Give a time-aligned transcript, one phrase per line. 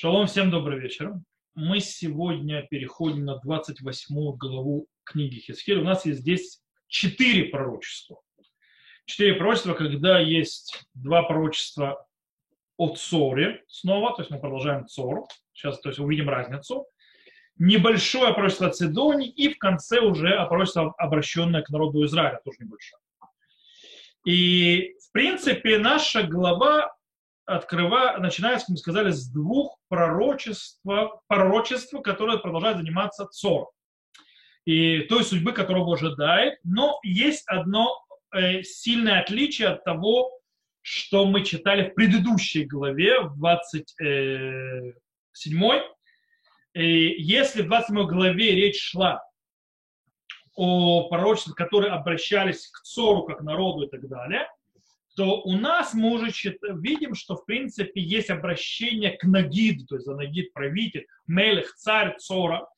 [0.00, 1.12] Шалом, всем добрый вечер.
[1.56, 5.80] Мы сегодня переходим на 28 главу книги Хискель.
[5.80, 8.20] У нас есть здесь четыре пророчества.
[9.06, 12.06] Четыре пророчества, когда есть два пророчества
[12.76, 15.26] о Цоре снова, то есть мы продолжаем Цор.
[15.52, 16.86] Сейчас то есть увидим разницу.
[17.56, 23.00] Небольшое пророчество о Цидоне и в конце уже пророчество, обращенное к народу Израиля, тоже небольшое.
[24.24, 26.96] И, в принципе, наша глава
[27.48, 30.80] открыва, начинается, как мы сказали, с двух пророчеств,
[31.26, 33.70] пророчеств, которые продолжают заниматься Цор.
[34.66, 36.58] И той судьбы, которую он ожидает.
[36.62, 40.30] Но есть одно э, сильное отличие от того,
[40.82, 44.92] что мы читали в предыдущей главе, в 27.
[46.74, 49.22] И если в 27 главе речь шла
[50.54, 54.46] о пророчествах, которые обращались к Цору, как народу и так далее,
[55.18, 56.30] то у нас мы уже
[56.62, 62.16] видим, что в принципе есть обращение к Нагиду, то есть за Нагид правитель, Мелех, царь,
[62.18, 62.68] Цора.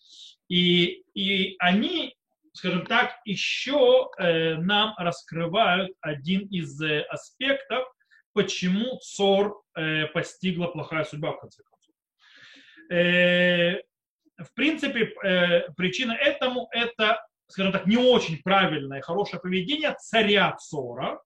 [0.49, 2.17] И, и они,
[2.55, 7.87] скажем так, еще э, нам раскрывают один из э, аспектов,
[8.33, 11.95] почему Цор э, постигла плохая судьба в конце концов.
[12.91, 13.83] Э,
[14.39, 21.21] в принципе, э, причина этому это, скажем так, не очень правильное, хорошее поведение царя Цора,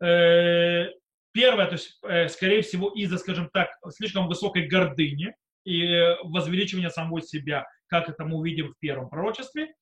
[0.00, 7.22] первое, то есть, э, скорее всего, из-за, скажем так, слишком высокой гордыни и возвеличивания самого
[7.22, 9.72] себя, как это мы увидим в первом пророчестве,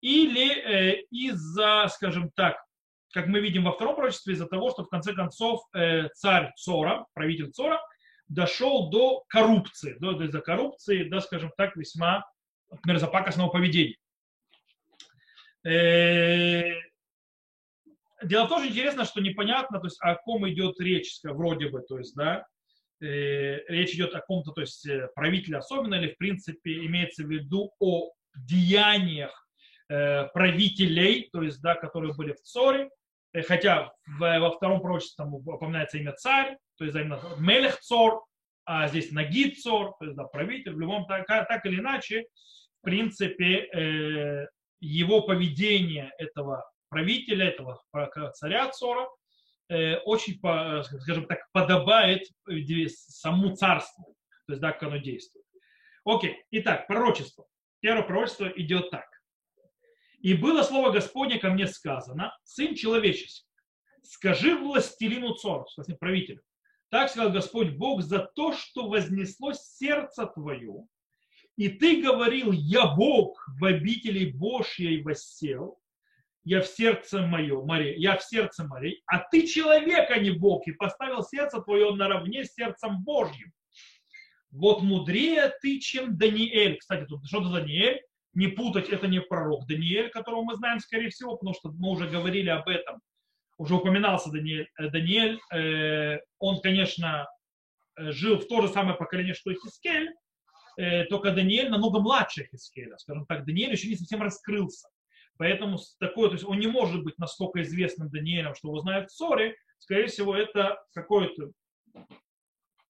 [0.00, 2.56] или э, из-за, скажем так,
[3.12, 5.62] как мы видим во втором пророчестве, из-за того, что в конце концов
[6.14, 7.80] царь Цора, правитель Цора,
[8.28, 12.24] дошел до коррупции, до, до из-за коррупции, да, скажем так, весьма
[12.86, 13.96] мерзопакостного поведения.
[18.22, 22.14] Дело что интересно, что непонятно, то есть о ком идет речь, вроде бы, то есть,
[22.14, 22.46] да,
[23.00, 27.30] э, речь идет о ком-то, то есть э, правителе особенно, или в принципе имеется в
[27.30, 29.48] виду о деяниях
[29.88, 32.90] э, правителей, то есть, да, которые были в Цоре,
[33.46, 38.24] хотя во втором пророчестве там упоминается имя царь, то есть именно Мелех Цор,
[38.66, 42.26] а здесь Нагид Цор, то есть да, правитель, в любом так, так или иначе,
[42.80, 44.48] в принципе,
[44.80, 47.82] его поведение этого правителя, этого
[48.34, 49.08] царя Цора,
[49.68, 50.38] э, очень,
[51.02, 52.28] скажем так, подобает
[52.86, 54.14] самому царству,
[54.46, 55.46] то есть, да, как оно действует.
[56.04, 57.46] Окей, итак, пророчество.
[57.80, 59.06] Первое пророчество идет так.
[60.18, 63.48] «И было слово Господне ко мне сказано, сын человеческий,
[64.02, 66.42] скажи властелину Цора, то правителю,
[66.90, 70.86] так сказал Господь Бог за то, что вознеслось сердце твое,
[71.56, 75.78] и ты говорил, я Бог в обители Божьей воссел,
[76.44, 80.66] я в сердце мое, Мария, я в сердце Марии, а ты человек, а не Бог,
[80.66, 83.52] и поставил сердце твое наравне с сердцем Божьим.
[84.50, 86.78] Вот мудрее ты, чем Даниэль.
[86.78, 88.02] Кстати, тут что за Даниэль?
[88.34, 92.08] Не путать, это не пророк Даниэль, которого мы знаем, скорее всего, потому что мы уже
[92.08, 93.00] говорили об этом.
[93.58, 94.68] Уже упоминался Даниэль.
[94.78, 97.28] Э, Даниэль э, он, конечно,
[97.96, 100.10] э, жил в то же самое поколение, что и Хискель,
[101.10, 102.96] только Даниэль намного младше Хискеля.
[102.96, 104.88] Скажем так, Даниэль еще не совсем раскрылся.
[105.40, 109.14] Поэтому такой, то есть он не может быть настолько известным Даниэлем, что его знают в
[109.16, 109.56] Соре.
[109.78, 111.52] Скорее всего, это какой-то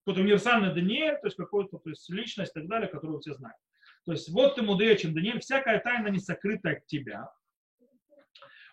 [0.01, 3.57] какой-то универсальный Даниэль, то есть какой-то то есть личность и так далее, которую все знают.
[4.05, 7.31] То есть вот ты мудрее, чем Даниэль, всякая тайна не сокрыта от тебя.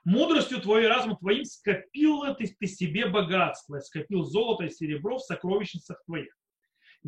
[0.03, 6.03] Мудростью твоей разумом твоим скопил ты, ты себе богатство, скопил золото и серебро в сокровищницах
[6.05, 6.35] твоих.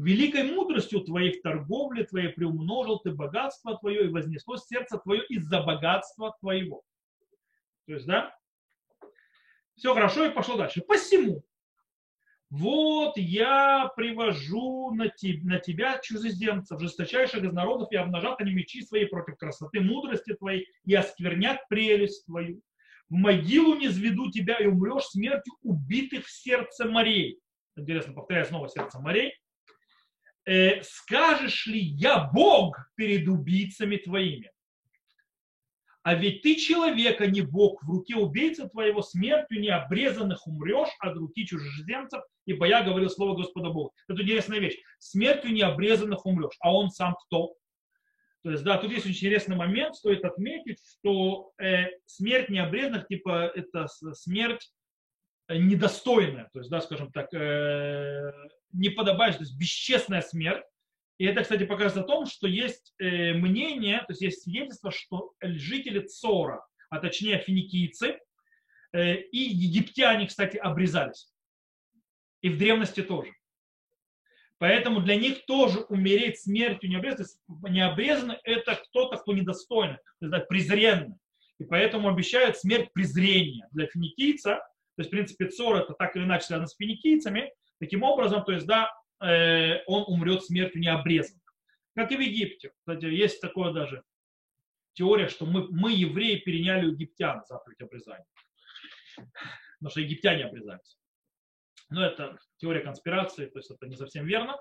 [0.01, 5.61] Великой мудростью твоей в торговле твоей приумножил ты богатство твое и вознесло сердце твое из-за
[5.61, 6.83] богатства твоего.
[7.85, 8.33] То есть, да?
[9.75, 10.81] Все хорошо и пошло дальше.
[10.87, 11.43] Посему,
[12.49, 18.81] вот я привожу на, te, на тебя чужеземцев, жесточайших из народов, и обнажат они мечи
[18.81, 22.61] свои против красоты мудрости твоей, и осквернят прелесть твою.
[23.09, 27.41] В могилу не зведу тебя, и умрешь смертью убитых в сердце морей.
[27.75, 29.33] Интересно, повторяю снова сердце морей
[30.49, 34.51] э, скажешь ли я Бог перед убийцами твоими?
[36.01, 41.45] А ведь ты человека, не Бог, в руке убийцы твоего смертью необрезанных умрешь от руки
[41.45, 43.91] чужеземцев, ибо я говорил слово Господа Бога.
[44.07, 44.77] Это интересная вещь.
[44.97, 46.55] Смертью необрезанных умрешь.
[46.61, 47.53] А он сам кто?
[48.43, 53.51] То есть, да, тут есть очень интересный момент, стоит отметить, что э, смерть необрезанных, типа,
[53.53, 54.71] это смерть
[55.57, 58.31] недостойная, то есть, да, скажем так, э,
[58.71, 60.63] не подобающая, то есть бесчестная смерть.
[61.17, 65.33] И это, кстати, показывает о том, что есть э, мнение, то есть есть свидетельство, что
[65.41, 68.19] жители Цора, а точнее финикийцы
[68.93, 71.31] э, и египтяне, кстати, обрезались.
[72.41, 73.33] И в древности тоже.
[74.59, 81.15] Поэтому для них тоже умереть смертью необрезанным, необрезанный это кто-то, кто недостойный, то есть презренный.
[81.59, 84.61] И поэтому обещают смерть презрения для финикийца.
[84.99, 87.53] То есть, в принципе, Цор это так или иначе связано с финикийцами.
[87.79, 88.91] Таким образом, то есть, да,
[89.23, 91.41] э, он умрет смертью необрезанным.
[91.95, 92.73] Как и в Египте.
[92.77, 94.03] Кстати, есть такое даже
[94.91, 98.25] теория, что мы, мы евреи, переняли у египтян заповедь обрезания.
[99.15, 100.97] Потому что египтяне обрезаются.
[101.89, 104.57] Но это теория конспирации, то есть это не совсем верно.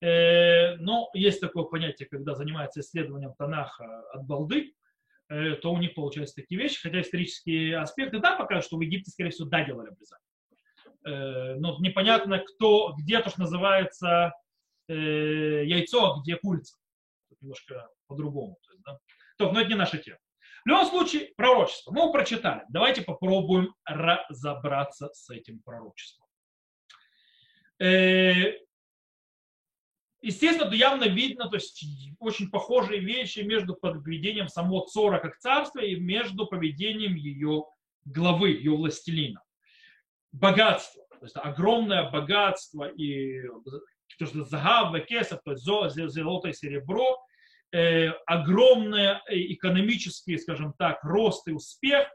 [0.00, 4.72] Э, но есть такое понятие, когда занимается исследованием Танаха от балды,
[5.62, 9.30] то у них получаются такие вещи, хотя исторические аспекты, да, покажут, что в Египте, скорее
[9.30, 10.24] всего, да, делали обрезание.
[11.06, 14.32] Э, но непонятно, кто, где то, что называется
[14.86, 16.76] яйцо, а где курица.
[17.40, 18.58] немножко по-другому.
[18.62, 18.98] То есть, да?
[19.38, 20.18] То, но это не наша тема.
[20.64, 21.92] В любом случае, пророчество.
[21.92, 22.62] Мы его прочитали.
[22.68, 26.26] Давайте попробуем разобраться с этим пророчеством.
[27.80, 28.52] Э,
[30.24, 31.84] естественно, явно видно, то есть
[32.18, 37.64] очень похожие вещи между поведением самого Цора как царства и между поведением ее
[38.04, 39.42] главы, ее властелина.
[40.32, 43.42] Богатство, то есть огромное богатство и
[44.18, 47.18] то, что загав, кесов, то есть золото и серебро,
[47.72, 52.08] э, огромный экономический, скажем так, рост и успех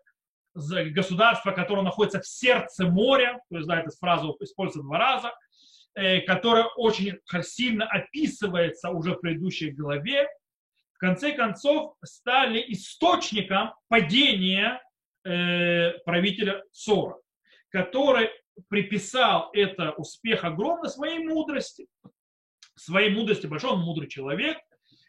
[0.53, 5.31] государства, которое находится в сердце моря, то есть, да, эта фраза используется два раза, э,
[6.25, 10.27] которая очень сильно описывается уже в предыдущей главе,
[10.93, 14.81] в конце концов стали источником падения
[15.23, 17.17] э, правителя Сора,
[17.69, 18.29] который
[18.67, 21.87] приписал это успех огромно своей мудрости,
[22.75, 24.57] своей мудрости, большой он мудрый человек,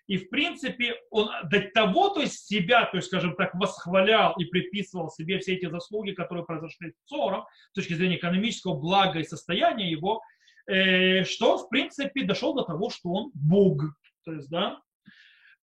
[0.06, 4.44] и, в принципе, он до того, то есть себя, то есть, скажем так, восхвалял и
[4.44, 9.24] приписывал себе все эти заслуги, которые произошли с Цором, с точки зрения экономического блага и
[9.24, 10.20] состояния его,
[10.66, 13.82] э, что, в принципе, дошел до того, что он Бог.
[14.24, 14.80] То есть, да,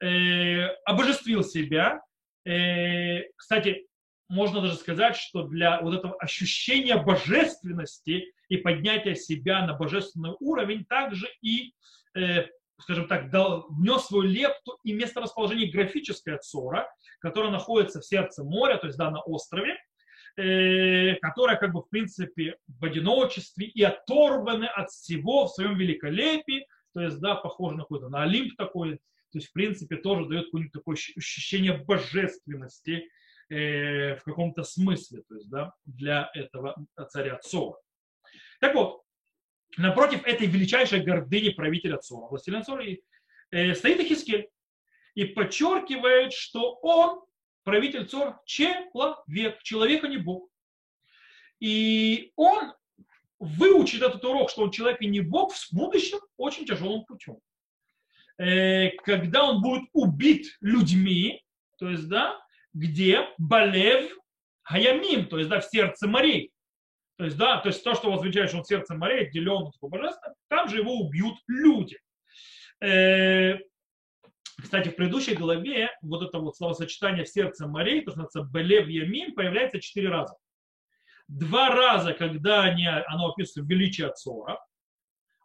[0.02, 2.02] э, обожествил себя.
[2.46, 3.88] Э, кстати,
[4.30, 10.86] можно даже сказать, что для вот этого ощущения божественности и поднятия себя на божественный уровень
[10.86, 11.74] также и
[12.80, 16.88] скажем так, дал, внес свою лепту и место расположения графическое Цора,
[17.20, 19.78] которое находится в сердце моря, то есть да, на острове,
[20.38, 26.68] э, которая как бы в принципе в одиночестве и оторваны от всего в своем великолепии,
[26.94, 30.46] то есть да, похоже на какой-то на Олимп такой, то есть в принципе тоже дает
[30.46, 33.10] какое-нибудь такое ощущение божественности
[33.50, 36.76] э, в каком-то смысле, то есть да, для этого
[37.10, 37.78] царя Цора.
[38.60, 39.02] Так вот,
[39.78, 42.84] напротив этой величайшей гордыни правителя Цора, властелина Цора,
[43.52, 44.50] э, стоит Ихискель
[45.16, 47.22] и подчеркивает, что он,
[47.68, 50.50] правитель Цор, человек, человек, а не Бог.
[51.60, 52.74] И он
[53.40, 57.40] выучит этот урок, что он человек и не Бог, в будущем очень тяжелым путем.
[58.38, 61.44] Э, когда он будет убит людьми,
[61.78, 62.40] то есть, да,
[62.74, 64.18] где Балев
[64.64, 66.54] Хаямим, то есть, да, в сердце морей,
[67.18, 70.34] то есть, да, то есть то, что возвещает, что он сердце морей, отделен от божества,
[70.48, 72.00] там же его убьют люди.
[74.62, 78.88] Кстати, в предыдущей главе вот это вот словосочетание в сердце морей, то, что называется Белев
[78.88, 80.36] Ямин, появляется четыре раза.
[81.28, 84.60] Два раза, когда они, оно описывает величие Цора,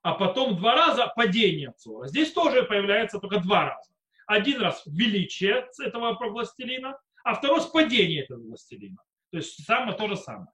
[0.02, 2.08] а потом два раза падение Цора.
[2.08, 3.92] Здесь тоже появляется только два раза.
[4.26, 8.98] Один раз величие этого властелина, а второй раз падение этого властелина.
[9.30, 10.48] То есть самое то же самое.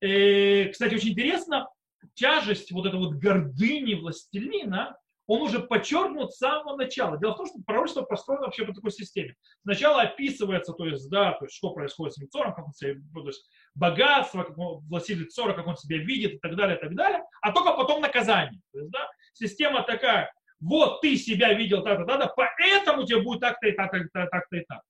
[0.00, 1.68] Э, кстати, очень интересно,
[2.14, 7.18] тяжесть вот этой вот гордыни властелина, он уже подчеркнут с самого начала.
[7.18, 9.34] Дело в том, что пророчество построено вообще по такой системе.
[9.62, 13.26] Сначала описывается, то есть, да, то есть, что происходит с Мицором, как он себя, то
[13.26, 16.94] есть, богатство, как он, властитель Цора, как он себя видит и так далее, и так
[16.94, 18.60] далее, а только потом наказание.
[18.72, 23.68] То есть, да, система такая, вот ты себя видел так-то, так поэтому тебе будет так-то
[23.68, 24.82] и так-то, так-то и так.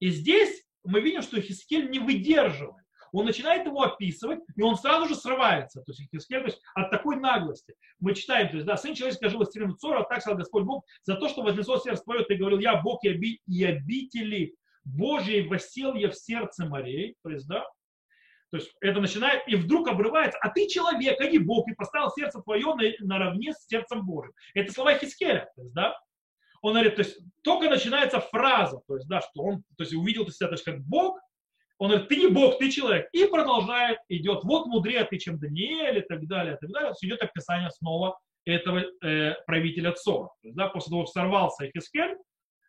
[0.00, 2.79] И здесь мы видим, что Хискель не выдерживает
[3.12, 5.82] он начинает его описывать, и он сразу же срывается.
[5.82, 7.74] То есть, есть от такой наглости.
[7.98, 11.16] Мы читаем, то есть, да, сын человеческий жил из Цора, так сказал Господь Бог, за
[11.16, 15.94] то, что вознесло сердце твое, ты говорил, я Бог и, оби, и обители Божьей восел
[15.94, 17.16] я в сердце морей.
[17.22, 17.64] То есть, да,
[18.50, 22.10] то есть это начинает, и вдруг обрывается, а ты человек, а не Бог, и поставил
[22.10, 24.32] сердце твое на, наравне с сердцем Божьим.
[24.54, 25.96] Это слова Хискеля, то есть, да.
[26.62, 30.28] Он говорит, то есть только начинается фраза, то есть, да, что он, то есть увидел
[30.28, 31.18] себя, то есть как Бог,
[31.80, 33.08] он говорит, ты не Бог, ты человек.
[33.12, 36.92] И продолжает, идет, вот мудрее ты, чем Даниэль и так далее, и так далее.
[37.00, 40.28] Идет описание снова этого э, правителя Цора.
[40.42, 42.18] Есть, да, после того, как сорвался Эхискель,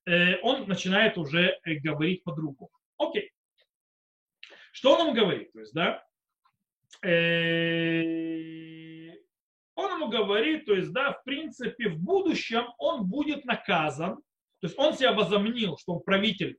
[0.05, 2.69] э, он начинает уже э, говорить по-другому.
[2.97, 3.31] Окей.
[4.71, 5.51] Что он нам говорит?
[5.51, 6.01] То есть, да,
[7.03, 7.91] э,
[9.75, 14.15] он ему говорит, то есть, да, в принципе, в будущем он будет наказан,
[14.61, 16.57] то есть он себя возомнил, что он правитель,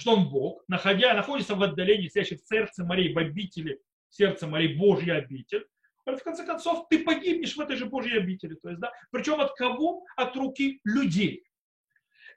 [0.00, 4.46] что он Бог, находя, находится в отдалении, сидящий в сердце морей, в обители, в сердце
[4.46, 5.64] морей Божья обитель,
[6.06, 8.54] в конце концов, ты погибнешь в этой же Божьей обители.
[8.54, 10.04] То есть, да, причем от кого?
[10.16, 11.44] От руки людей.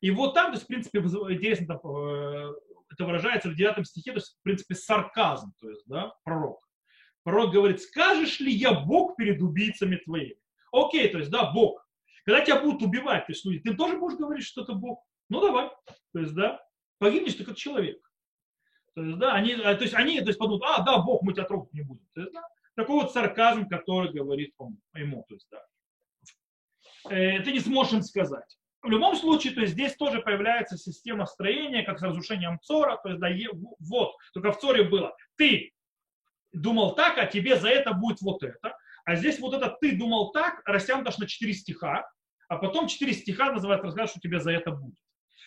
[0.01, 2.53] И вот там, то есть, в принципе, интересно, там, э,
[2.91, 6.59] это выражается в 9 стихе, то есть, в принципе, сарказм, то есть, да, пророк.
[7.23, 10.35] Пророк говорит, скажешь ли я Бог перед убийцами твоими?
[10.71, 11.87] Окей, то есть, да, Бог.
[12.25, 15.03] Когда тебя будут убивать, то есть люди, ты тоже будешь говорить, что это Бог?
[15.29, 15.69] Ну, давай.
[16.13, 16.61] То есть, да,
[16.99, 17.99] погибнешь ты как человек.
[18.95, 21.45] То есть, да, они, то есть, они то есть, подумают, а, да, Бог, мы тебя
[21.45, 22.05] трогать не будем.
[22.13, 22.43] То есть, да,
[22.75, 25.25] такой вот сарказм, который говорит он, ему.
[25.27, 25.63] То есть, да.
[27.09, 28.57] Э, ты не сможешь им сказать.
[28.81, 32.97] В любом случае, то есть здесь тоже появляется система строения, как с разрушением Цора.
[32.97, 33.29] То есть, да,
[33.79, 35.71] вот, только в Цоре было, ты
[36.51, 38.77] думал так, а тебе за это будет вот это.
[39.05, 42.09] А здесь вот это ты думал так, растянут аж на 4 стиха,
[42.47, 44.95] а потом 4 стиха называют рассказ, что тебе за это будет.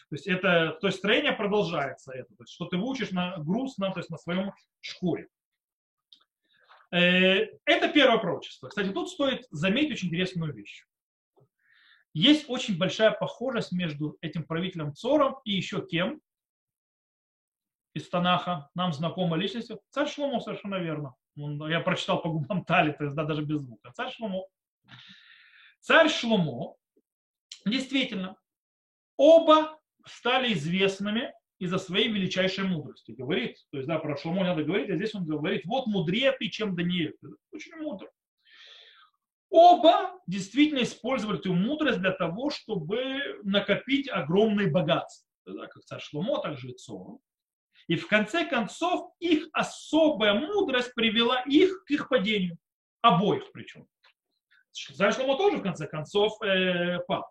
[0.08, 3.92] То есть это, то есть строение продолжается это, то есть что ты выучишь на грустно,
[3.92, 5.28] то есть на своем шкуре.
[6.92, 8.68] Э, это первое пророчество.
[8.68, 10.84] Кстати, тут стоит заметить очень интересную вещь.
[12.14, 16.20] Есть очень большая похожесть между этим правителем Цором и еще кем
[17.92, 19.80] из Танаха, нам знакомой личностью.
[19.90, 21.14] Царь Шломо совершенно верно.
[21.34, 23.90] Я прочитал по губам Тали, то есть да, даже без звука.
[23.92, 24.46] Царь Шломо.
[25.80, 26.76] Царь Шломо,
[27.64, 28.36] действительно,
[29.16, 33.12] оба стали известными из-за своей величайшей мудрости.
[33.12, 36.48] Говорит, то есть, да, про Шломо надо говорить, а здесь он говорит, вот мудрее ты,
[36.48, 37.12] чем Даниил.
[37.50, 38.08] Очень мудро.
[39.48, 45.26] Оба действительно использовали эту мудрость для того, чтобы накопить огромные богатства.
[45.46, 47.18] Да, как царь Шломо, так же и Цор.
[47.86, 52.58] И в конце концов их особая мудрость привела их к их падению.
[53.00, 53.86] Обоих причем.
[54.72, 57.24] Царь Шломо тоже в конце концов э, пал.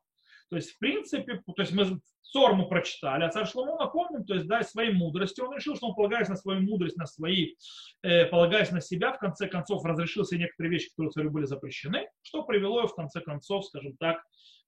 [0.50, 2.00] То есть, в принципе, то есть мы
[2.36, 5.88] Сор мы прочитали, а царь Шломо напомним, то есть, да, своей мудростью, он решил, что
[5.88, 7.54] он, полагаясь на свою мудрость, на свои,
[8.02, 12.10] э, полагаясь на себя, в конце концов разрешил себе некоторые вещи, которые царю были запрещены,
[12.24, 14.22] что привело его, в конце концов, скажем так,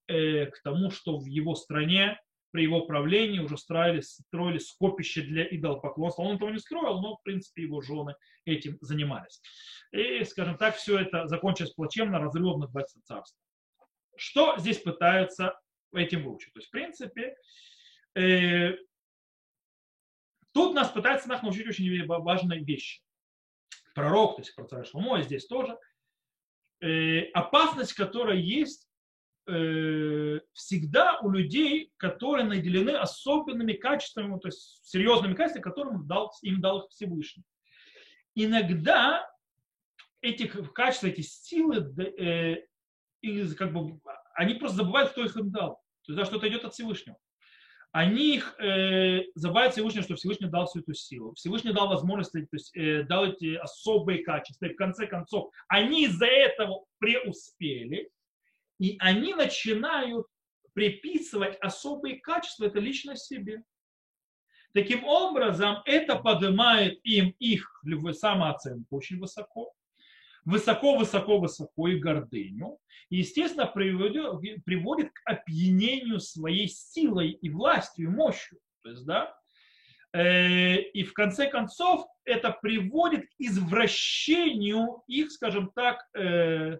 [0.07, 2.17] э, к тому, что в его стране
[2.51, 6.21] при его правлении уже строили, строили скопище для идолопоклонства.
[6.21, 8.15] Он этого не строил, но, в принципе, его жены
[8.45, 9.41] этим занимались.
[9.91, 13.37] И, скажем так, все это закончилось плачевно разрывом на 20 царств.
[14.15, 15.59] Что здесь пытаются
[15.93, 16.53] этим выучить?
[16.53, 17.35] То есть, в принципе,
[18.15, 18.73] э,
[20.53, 23.01] тут нас пытается нас научить очень важной вещи.
[23.93, 25.77] Пророк, то есть про царя Шломо, здесь тоже.
[26.79, 28.87] Э, опасность, которая есть
[29.47, 36.61] э, всегда у людей, которые наделены особенными качествами, то есть серьезными качествами, которым дал, им
[36.61, 37.43] дал Всевышний.
[38.35, 39.27] Иногда
[40.21, 42.67] эти качества, эти силы, э,
[43.55, 43.99] как бы,
[44.37, 45.81] они просто забывают, кто их им дал.
[46.03, 47.17] То есть да, что-то идет от Всевышнего.
[47.91, 51.33] Они их э, забывают Всевышнего, что Всевышний дал всю эту силу.
[51.33, 54.67] Всевышний дал возможность, то есть э, дал эти особые качества.
[54.67, 58.11] И в конце концов, они из-за этого преуспели,
[58.79, 60.27] и они начинают
[60.73, 63.63] приписывать особые качества это лично себе.
[64.73, 69.73] Таким образом, это поднимает им их самооценку очень высоко
[70.47, 72.79] высоко-высоко-высоко и гордыню.
[73.09, 78.57] И, естественно, приводит, приводит к опьянению своей силой и властью, и мощью.
[78.81, 79.37] То есть, да,
[80.13, 86.79] э, и в конце концов это приводит к извращению их, скажем так, э,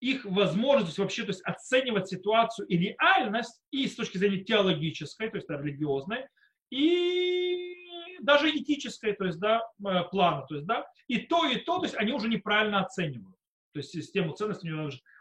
[0.00, 5.36] их возможность вообще то есть, оценивать ситуацию и реальность и с точки зрения теологической, то
[5.36, 6.26] есть религиозной,
[6.70, 7.71] и
[8.22, 11.84] даже этической, то есть, да, э, плана, то есть, да, и то, и то, то
[11.84, 13.36] есть они уже неправильно оценивают.
[13.72, 14.70] То есть систему ценностей,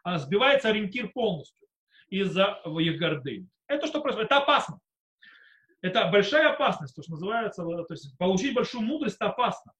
[0.03, 1.67] она сбивается ориентир полностью
[2.09, 3.47] из-за их гордыни.
[3.67, 4.29] Это что происходит?
[4.31, 4.79] Это опасно.
[5.81, 9.71] Это большая опасность, то, что называется, то есть получить большую мудрость, это опасно.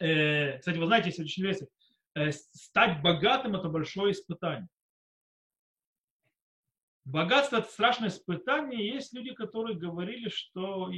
[0.00, 1.68] Э, кстати, вы знаете, если очень весело,
[2.14, 4.68] э, стать богатым– это большое испытание.
[7.04, 8.94] Богатство– это страшное испытание.
[8.94, 10.90] Есть люди, которые говорили, что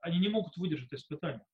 [0.00, 1.44] они не могут выдержать испытания.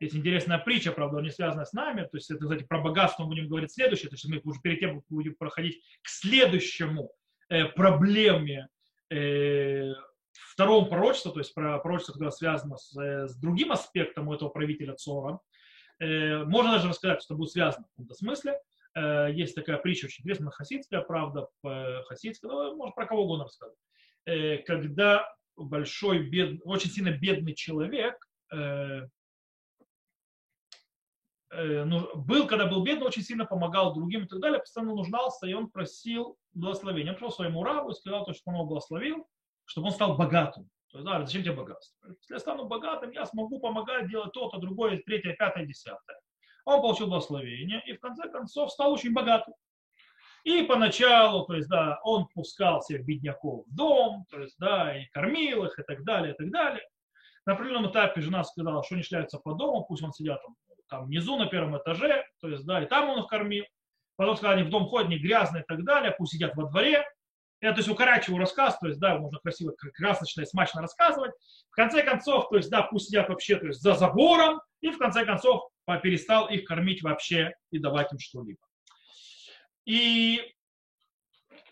[0.00, 2.02] Есть интересная притча, правда, не связанная с нами.
[2.02, 4.08] То есть это, кстати, про богатство мы будем говорить следующее.
[4.08, 7.12] То есть мы уже перед тем, будем проходить к следующему
[7.48, 8.68] э, проблеме
[9.10, 9.92] э,
[10.32, 14.48] второму пророчеству, то есть про пророчество, которое связано с, э, с другим аспектом у этого
[14.48, 15.38] правителя Цора.
[16.00, 18.58] Э, можно даже рассказать, что будет связано в каком-то смысле.
[18.96, 23.76] Э, есть такая притча очень интересная, хасидская, правда, хасидская, ну, может, про кого угодно рассказать.
[24.26, 28.16] Э, когда большой, бед, очень сильно бедный человек
[31.54, 35.52] ну, был, когда был бедный, очень сильно помогал другим и так далее, постоянно нуждался, и
[35.52, 37.12] он просил благословения.
[37.12, 39.26] Он пришел своему рабу и сказал, то, что он его благословил,
[39.66, 40.70] чтобы он стал богатым.
[40.90, 42.08] То есть, да, зачем тебе богатство?
[42.08, 46.18] Если я стану богатым, я смогу помогать делать то-то, другое, третье, пятое, десятое.
[46.64, 49.54] Он получил благословение и в конце концов стал очень богатым.
[50.44, 55.06] И поначалу, то есть, да, он пускал всех бедняков в дом, то есть, да, и
[55.12, 56.82] кормил их, и так далее, и так далее.
[57.46, 60.56] На определенном этапе жена сказала, что они шляются по дому, пусть он сидят там,
[60.88, 63.64] там внизу на первом этаже, то есть, да, и там он их кормил.
[64.16, 67.04] Потом сказали, они в дом ходят, не грязные и так далее, пусть сидят во дворе.
[67.60, 71.32] Я, то есть, укорачиваю рассказ, то есть, да, можно красиво, красочно и смачно рассказывать.
[71.70, 74.98] В конце концов, то есть, да, пусть сидят вообще, то есть, за забором, и в
[74.98, 75.62] конце концов
[76.02, 78.58] перестал их кормить вообще и давать им что-либо.
[79.84, 80.40] И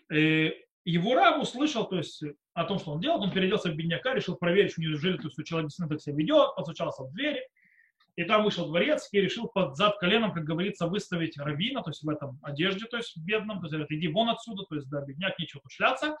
[0.09, 0.51] э,
[0.85, 4.35] его раб услышал, то есть, о том, что он делал, он переоделся в бедняка, решил
[4.35, 7.41] проверить, неужели то есть, человек действительно так себя ведет, постучался в двери,
[8.15, 12.03] и там вышел дворецкий и решил под зад коленом, как говорится, выставить равина, то есть
[12.03, 14.89] в этом одежде, то есть в бедном, то есть говорит, иди вон отсюда, то есть
[14.89, 16.17] да, бедняк, нечего тут шляться,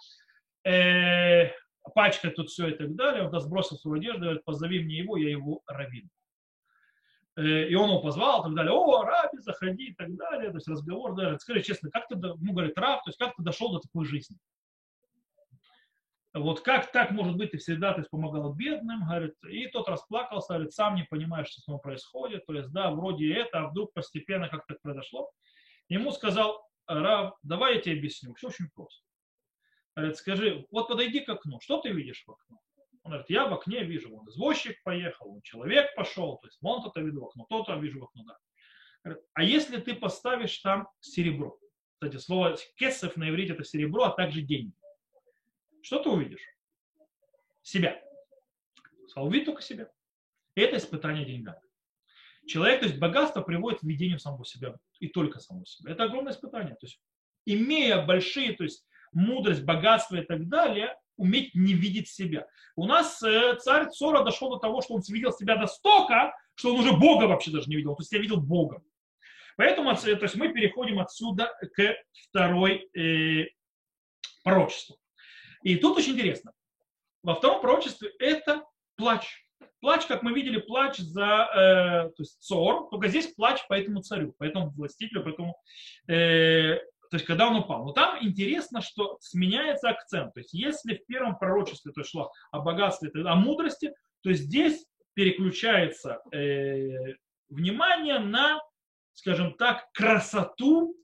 [0.63, 1.49] э,
[1.93, 5.29] пачкать тут все и так далее, он сбросил свою одежду, говорит, позови мне его, я
[5.29, 6.09] его равин.
[7.37, 10.57] Э, и он его позвал, и так далее, о, раби, заходи, и так далее, то
[10.57, 13.71] есть разговор, да, скажи честно, как ты, ну, говорит, раб, то есть как ты дошел
[13.71, 14.37] до такой жизни?
[16.33, 20.53] Вот как так может быть, ты всегда то есть, помогал бедным, говорит, и тот расплакался,
[20.53, 23.93] говорит, сам не понимаешь, что с ним происходит, то есть, да, вроде это, а вдруг
[23.93, 25.29] постепенно как так произошло.
[25.87, 29.03] Ему сказал, раб, давай я тебе объясню, все очень просто.
[29.95, 32.59] Говорит, скажи, вот подойди к окну, что ты видишь в окно?
[33.03, 36.83] Он говорит, я в окне вижу, вон извозчик поехал, вон человек пошел, то есть вон
[36.83, 39.17] то-то вижу в окно, то-то вижу в окно, да.
[39.33, 41.57] А если ты поставишь там серебро?
[41.93, 44.73] Кстати, слово кесов на иврите это серебро, а также деньги.
[45.81, 46.45] Что ты увидишь?
[47.63, 47.99] Себя.
[49.15, 49.91] А увидит только себя.
[50.55, 51.61] Это испытание деньгами.
[52.47, 55.91] Человек, то есть богатство приводит к видению самого себя и только самого себя.
[55.91, 56.75] Это огромное испытание.
[56.75, 57.01] То есть,
[57.45, 62.47] имея большие, то есть мудрость, богатство и так далее, уметь не видеть себя.
[62.75, 66.79] У нас э, царь Цора дошел до того, что он видел себя настолько, что он
[66.79, 67.95] уже Бога вообще даже не видел.
[67.95, 68.81] То есть я видел Бога.
[69.55, 71.95] Поэтому то есть мы переходим отсюда к
[72.29, 73.45] второй э,
[74.43, 74.97] пророчеству.
[75.61, 76.53] И тут очень интересно.
[77.21, 78.63] Во втором пророчестве это
[78.95, 79.45] плач.
[79.79, 84.01] Плач, как мы видели, плач за э, то есть цор, только здесь плач по этому
[84.01, 85.55] царю, по этому властителю, по этому
[86.07, 86.79] э,
[87.11, 87.85] то есть когда он упал.
[87.85, 90.33] Но там интересно, что сменяется акцент.
[90.33, 96.21] То есть если в первом пророчестве то шло о богатстве, о мудрости, то здесь переключается
[96.31, 97.15] э,
[97.49, 98.61] внимание на,
[99.11, 100.95] скажем так, красоту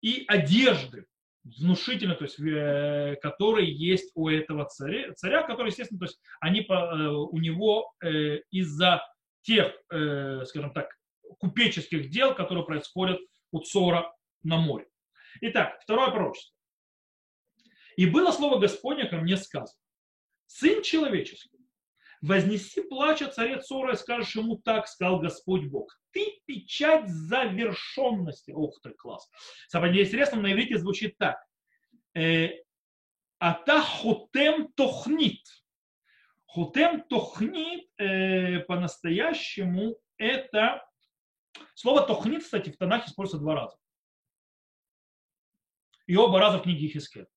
[0.00, 1.06] и одежды
[1.44, 6.62] внушительно, то есть, э, который есть у этого царя, царя, который, естественно, то есть они
[6.62, 9.00] по, э, у него э, из-за
[9.42, 10.88] тех, э, скажем так,
[11.38, 13.20] купеческих дел, которые происходят
[13.52, 14.88] у Цора на море.
[15.46, 16.56] Итак, второе пророчество.
[17.96, 19.78] И было слово Господня ко мне сказано.
[20.46, 21.58] Сын человеческий,
[22.22, 26.00] вознеси плача царе Цора и скажешь ему так, сказал Господь Бог.
[26.12, 28.52] Ты печать завершенности.
[28.52, 29.28] Ух ты, класс.
[29.68, 31.36] Самое интересное, на иврите звучит так.
[32.14, 32.48] Э,
[33.38, 35.44] Ата хотем тохнит.
[36.46, 40.82] Хотем тохнит э, по-настоящему это
[41.74, 43.76] слово тохнит, кстати, в Танахе используется два раза.
[46.06, 47.28] И оба раза в книге Хискет.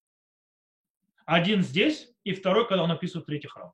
[1.26, 3.74] Один здесь, и второй, когда он описывает третий храм.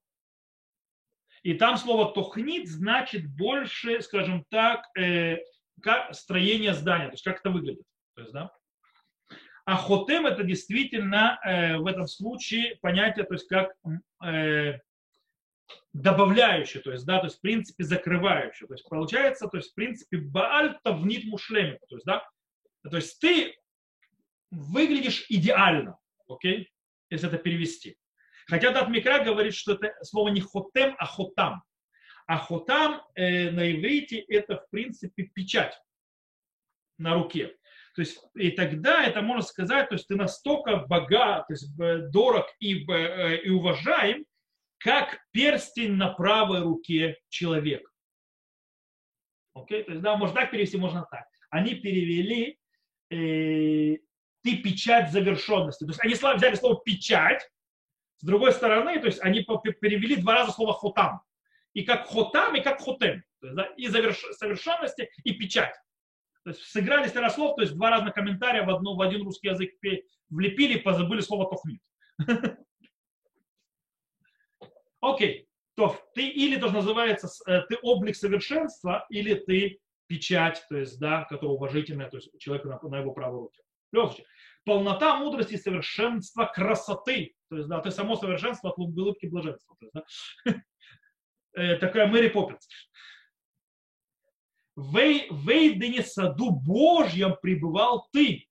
[1.44, 5.40] И там слово тохнит значит больше, скажем так, э,
[5.82, 7.86] как строение здания, то есть как это выглядит.
[8.16, 8.52] То есть, да?
[9.66, 13.74] А хотем это действительно э, в этом случае понятие, то есть как
[14.26, 14.80] э,
[15.94, 18.68] добавляющее, то есть, да, то есть в принципе закрывающее.
[18.68, 22.28] То есть получается, то есть в принципе бааль тавнит мушлеми, то есть, да,
[22.90, 23.56] то есть ты
[24.54, 26.72] выглядишь идеально, окей,
[27.10, 27.98] если это перевести.
[28.48, 31.64] Хотя Дат Микра говорит, что это слово не хотем, а хотам.
[32.26, 35.78] А хотам э, на иврите это в принципе печать
[36.98, 37.56] на руке.
[37.96, 41.76] То есть, и тогда это можно сказать, то есть ты настолько богат, то есть
[42.12, 44.26] дорог и, э, и уважаем,
[44.78, 47.90] как перстень на правой руке человека.
[49.54, 49.84] Окей?
[49.84, 51.26] То есть, да, можно так перевести, можно так.
[51.50, 52.58] Они перевели
[53.12, 53.98] э,
[54.44, 55.86] ты печать завершенности.
[55.86, 57.50] То есть они взяли слово печать,
[58.18, 61.22] с другой стороны, то есть они перевели два раза слово хотам.
[61.74, 63.24] И как хотам, и как хотем.
[63.40, 65.76] То есть, да, и заверш, совершенности, и печать.
[66.44, 69.48] То есть сыграли с слов, то есть два разных комментария в, одну, в один русский
[69.48, 69.72] язык
[70.30, 71.82] влепили, позабыли слово тохнит.
[75.02, 75.48] Окей.
[75.76, 81.24] То ты или тоже называется, э, ты облик совершенства, или ты печать, то есть, да,
[81.24, 83.64] которая уважительная, то есть человека на, на его правой руке.
[83.94, 84.26] Легче.
[84.66, 87.36] Полнота мудрости, совершенства, красоты.
[87.50, 89.76] То есть, да, ты само совершенство от улыбки блаженства.
[89.80, 90.62] То есть, да.
[91.56, 92.68] Э, такая Мэри Поппинс.
[94.76, 98.48] В Эйдене саду Божьем пребывал ты.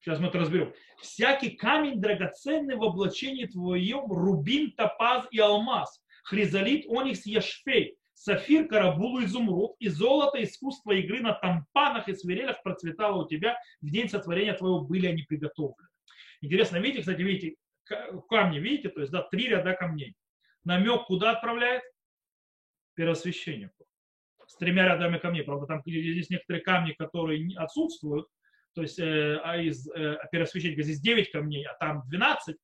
[0.00, 0.72] Сейчас мы это разберем.
[0.98, 9.24] Всякий камень драгоценный в облачении твоем, рубин, топаз и алмаз, хризолит, оникс, яшфей, сафир, карабулу,
[9.24, 14.52] изумруд, и золото, искусство игры на тампанах и свирелях процветало у тебя, в день сотворения
[14.52, 15.88] твоего были они приготовлены.
[16.42, 17.56] Интересно, видите, кстати, видите,
[18.28, 20.14] камни, видите, то есть, да, три ряда камней.
[20.64, 21.82] Намек куда отправляет?
[22.94, 23.86] Первосвященнику.
[24.46, 25.42] С тремя рядами камней.
[25.42, 28.28] Правда, там здесь некоторые камни, которые отсутствуют,
[28.74, 32.58] то есть э, а из э, первосвященника здесь 9 камней, а там 12, э,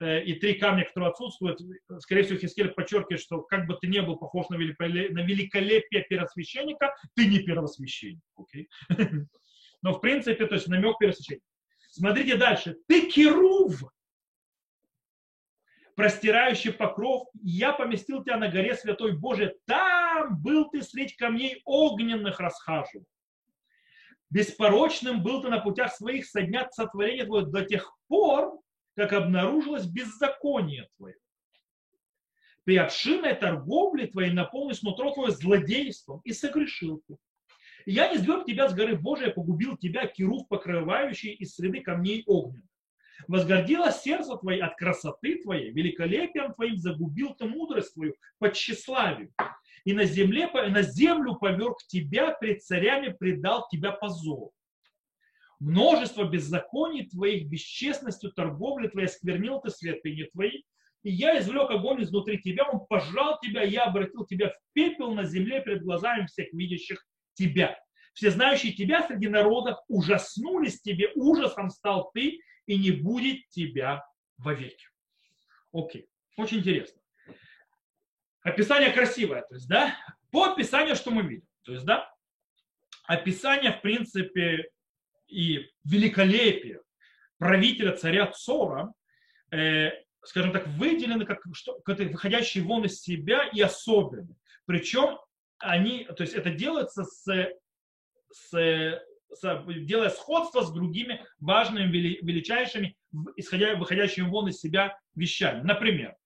[0.00, 1.60] и три камня, которые отсутствуют,
[1.98, 6.04] скорее всего, Хискель подчеркивает, что как бы ты не был похож на великолепие, на великолепие
[6.08, 8.22] первосвященника, ты не первосвященник.
[8.38, 8.66] Okay?
[9.82, 11.44] Но в принципе, то есть намек первосвященника.
[11.90, 12.76] Смотрите дальше.
[12.86, 13.82] Ты керув,
[15.96, 19.52] простирающий покров, я поместил тебя на горе Святой Божией.
[19.66, 23.04] Там был ты среди камней огненных расхаживал.
[24.30, 28.60] Беспорочным был ты на путях своих со дня сотворения твоего до тех пор,
[28.98, 31.14] как обнаружилось беззаконие твое.
[32.64, 37.16] При обширной торговле твоей наполнилось нутро твое злодейством и согрешил ты.
[37.86, 42.68] Я не сгреб тебя с горы Божией, погубил тебя, кирув покрывающий из среды камней огненных.
[43.28, 49.32] Возгордилось сердце твое от красоты твоей, великолепием твоим загубил ты мудрость твою под тщеславию
[49.84, 54.50] и на, земле, на землю поверг тебя, пред царями предал тебя позор.
[55.60, 60.62] Множество беззаконий твоих, бесчестностью торговли твоей, сквернил ты святыни твои,
[61.02, 65.24] и я извлек огонь изнутри тебя, он пожал тебя, я обратил тебя в пепел на
[65.24, 67.78] земле перед глазами всех видящих тебя.
[68.12, 74.04] Все знающие тебя среди народов ужаснулись тебе, ужасом стал ты, и не будет тебя
[74.36, 74.86] вовеки.
[75.72, 77.00] Окей, очень интересно.
[78.42, 79.96] Описание красивое, то есть, да,
[80.30, 81.46] по описанию, что мы видим.
[81.62, 82.12] То есть, да,
[83.04, 84.68] описание, в принципе,
[85.28, 86.80] и великолепие
[87.38, 88.92] правителя царя Цора,
[89.50, 89.90] э,
[90.24, 94.36] скажем так, выделены как, что, как выходящие вон из себя и особенные.
[94.66, 95.18] Причем
[95.58, 97.24] они, то есть это делается с,
[98.30, 99.00] с,
[99.32, 102.96] с, делая сходство с другими важными, величайшими,
[103.36, 105.62] исходя, выходящими вон из себя вещами.
[105.62, 106.16] Например,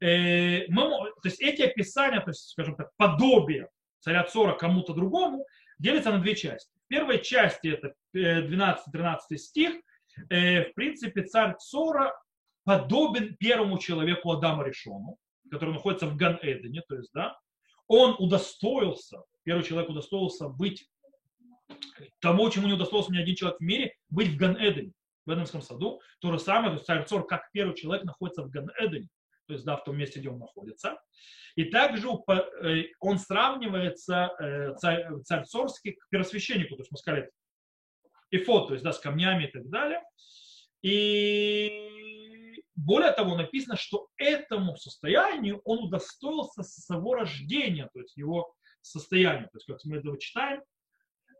[0.00, 3.68] Э, мы, то есть эти описания, то есть, скажем так, подобие
[4.00, 5.46] царя Цора кому-то другому,
[5.78, 6.75] делятся на две части.
[6.86, 9.74] В первой части, это 12-13 э, стих,
[10.30, 12.12] э, в принципе, царь Цора
[12.62, 15.16] подобен первому человеку Адама Решону,
[15.50, 17.36] который находится в Ган-Эдене, то есть, да,
[17.88, 20.88] он удостоился, первый человек удостоился быть
[22.20, 24.92] тому, чему не удостоился ни один человек в мире, быть в Ган-Эдене,
[25.24, 26.00] в Эдемском саду.
[26.20, 29.08] То же самое, то есть царь Цор, как первый человек, находится в Ган-Эдене
[29.46, 31.00] то есть да, в том месте, где он находится.
[31.54, 37.30] И также э, он сравнивается, э, царь, царь Цорский, к первосвященнику, то есть мы сказали,
[38.30, 40.02] эфот, то есть да, с камнями и так далее.
[40.82, 48.54] И более того, написано, что этому состоянию он удостоился со своего рождения, то есть его
[48.82, 49.48] состояние.
[49.48, 50.62] То есть, как мы это читаем,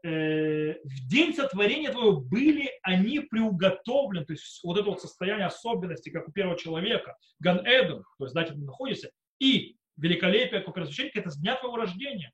[0.03, 6.29] в день сотворения твоего были они приуготовлены, то есть вот это вот состояние особенности, как
[6.29, 11.21] у первого человека, Ган Эден, то есть дать ты находишься, и великолепие, как у первосвященника,
[11.21, 12.33] это с дня твоего рождения.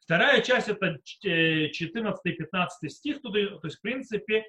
[0.00, 4.44] Вторая часть это 14 и 15 стих, то есть в принципе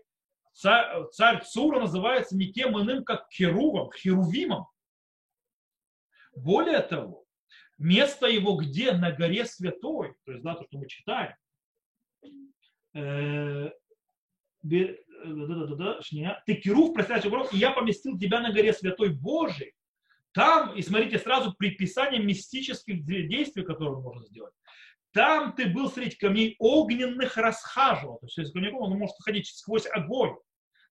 [0.53, 4.65] царь, царь Цура называется никем иным, как Херувом, Херувимом.
[6.35, 7.25] Более того,
[7.77, 8.93] место его где?
[8.93, 11.35] На горе святой, то есть да, то, что мы читаем.
[12.93, 13.71] Э,
[14.63, 19.73] ты Кирув, простящий город, и я поместил тебя на горе Святой Божий.
[20.33, 24.53] Там, и смотрите, сразу приписание мистических действий, которые можно сделать.
[25.11, 28.19] Там ты был среди камней огненных расхаживал.
[28.19, 30.35] То есть, если он может ходить сквозь огонь.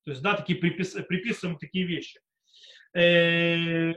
[0.05, 2.21] То есть, да, такие припис, приписываем такие вещи.
[2.95, 3.93] Э,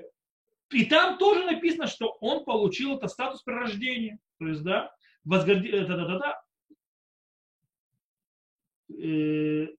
[0.72, 4.18] и там тоже написано, что он получил это статус при рождении.
[4.39, 4.94] То есть, да,
[5.26, 6.44] возгорди, да, да, да, да, э,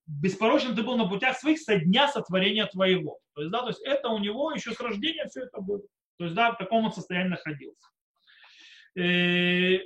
[0.07, 3.19] беспорочен ты был на путях своих со дня сотворения твоего.
[3.35, 5.83] То есть, да, то есть это у него еще с рождения все это было.
[6.19, 7.89] То есть, да, в таком вот состоянии находился.
[8.97, 9.81] Э,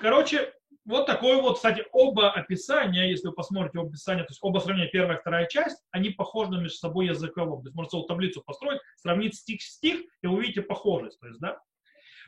[0.00, 0.52] короче,
[0.84, 4.90] вот такое вот, кстати, оба описания, если вы посмотрите оба описания, то есть оба сравнения,
[4.90, 7.60] первая и вторая часть, они похожи между собой языково.
[7.62, 11.18] То есть можно целую таблицу построить, сравнить стих-стих, и вы увидите похожесть.
[11.20, 11.60] То есть, да.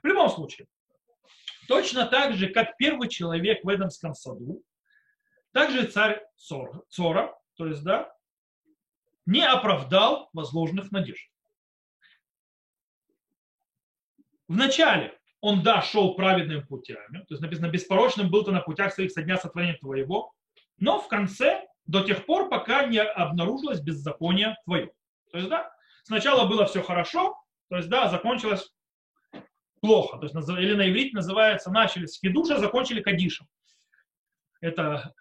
[0.03, 0.66] В любом случае,
[1.68, 4.62] Точно так же, как первый человек в Эдемском саду,
[5.53, 8.12] также царь Цора, то есть, да,
[9.27, 11.31] не оправдал возложенных надежд.
[14.49, 19.12] Вначале он, да, шел праведными путями, то есть написано, беспорочным был ты на путях своих
[19.12, 20.33] со дня сотворения твоего,
[20.79, 24.93] но в конце, до тех пор, пока не обнаружилось беззаконие твое.
[25.31, 25.73] То есть, да,
[26.05, 27.37] сначала было все хорошо,
[27.69, 28.73] то есть, да, закончилось
[29.81, 30.19] плохо.
[30.19, 33.47] То есть, или на иврите называется, начали с кедуша, закончили кадишем.
[34.61, 35.12] Это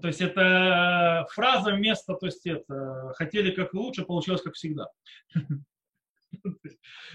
[0.00, 4.88] то есть это фраза вместо, то есть это хотели как лучше, получилось как всегда.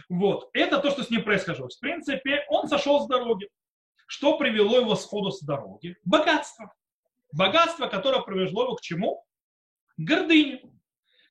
[0.07, 0.49] Вот.
[0.53, 1.67] Это то, что с ним происходило.
[1.67, 3.49] В принципе, он сошел с дороги.
[4.07, 5.97] Что привело его сходу с дороги?
[6.05, 6.73] Богатство.
[7.33, 9.23] Богатство, которое привело его к чему?
[9.97, 10.61] Гордыне.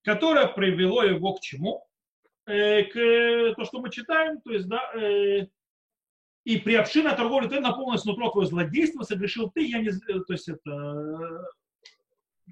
[0.05, 1.89] Которое привело его к чему?
[2.47, 5.49] Э, к то, что мы читаем, то есть, да, э,
[6.49, 10.33] и приобщи на торговлю ты наполнилось нутро твое злодейство, согрешил ты, я не, э, то
[10.33, 11.45] есть это,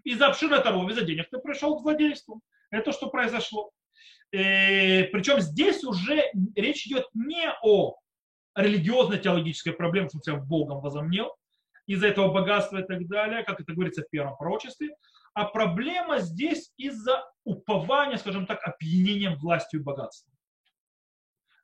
[0.05, 2.43] из обширной торговли за денег ты пришел к злодейству.
[2.71, 3.71] Это что произошло.
[4.33, 7.95] Э, причем здесь уже речь идет не о
[8.55, 11.35] религиозной теологической проблеме, что себя Богом возомнил,
[11.87, 14.95] из-за этого богатства и так далее, как это говорится в первом пророчестве,
[15.33, 20.36] а проблема здесь из-за упования, скажем так, опьянением властью и богатством.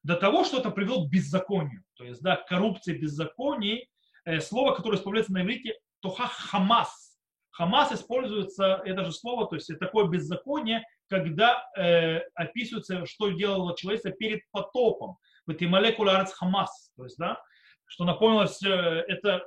[0.03, 1.85] До того, что это привело к беззаконию.
[1.95, 3.87] То есть, да, коррупция, беззаконие,
[4.25, 7.19] э, слово, которое используется на иврите, тоха хамас.
[7.51, 13.77] Хамас используется, это же слово, то есть это такое беззаконие, когда э, описывается, что делало
[13.77, 15.19] человечество перед потопом.
[15.47, 17.41] Вот и молекула хамас, то есть, да,
[17.87, 19.45] что напомнилось, э, это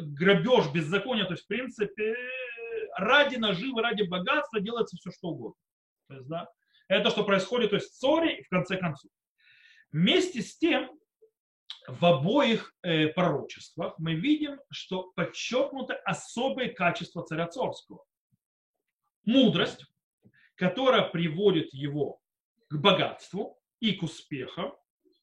[0.00, 2.16] грабеж, беззаконие, то есть, в принципе,
[2.96, 5.56] ради наживы, ради богатства делается все, что угодно.
[6.08, 6.48] То есть, да,
[6.88, 9.10] это что происходит, то есть, ссоре, в конце концов.
[9.92, 10.90] Вместе с тем,
[11.86, 18.04] в обоих э, пророчествах мы видим, что подчеркнуто особое качество царя Цорского.
[19.24, 19.86] Мудрость,
[20.54, 22.20] которая приводит его
[22.68, 24.74] к богатству и к успехам,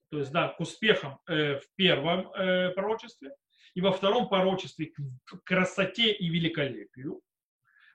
[0.10, 3.36] то есть, да, к успехам э, в первом э, пророчестве,
[3.75, 4.93] и во втором пророчестве
[5.25, 7.21] к красоте и великолепию,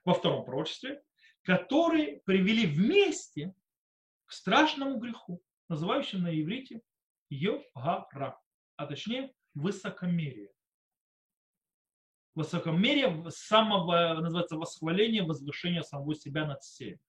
[0.05, 1.01] во втором пророчестве,
[1.43, 3.53] которые привели вместе
[4.25, 6.81] к страшному греху, называющему на иврите
[7.29, 8.37] Йогара,
[8.75, 10.51] а точнее высокомерие.
[12.35, 16.99] Высокомерие самого, называется восхваление, возвышение самого себя над всеми.